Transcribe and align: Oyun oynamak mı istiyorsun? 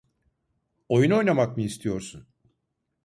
Oyun 0.89 1.11
oynamak 1.11 1.57
mı 1.57 1.63
istiyorsun? 1.63 2.27